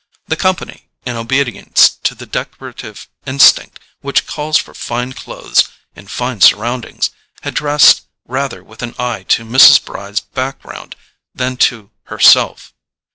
The 0.29 0.35
company, 0.35 0.87
in 1.05 1.15
obedience 1.15 1.91
to 2.05 2.15
the 2.15 2.25
decorative 2.25 3.07
instinct 3.27 3.77
which 4.01 4.25
calls 4.25 4.57
for 4.57 4.73
fine 4.73 5.13
clothes 5.13 5.69
in 5.95 6.07
fine 6.07 6.41
surroundings, 6.41 7.11
had 7.41 7.53
dressed 7.53 8.07
rather 8.25 8.63
with 8.63 8.81
an 8.81 8.95
eye 8.97 9.21
to 9.27 9.45
Mrs. 9.45 9.85
Bry's 9.85 10.19
background 10.19 10.95
than 11.35 11.55
to 11.57 11.91
herself. 12.05 12.73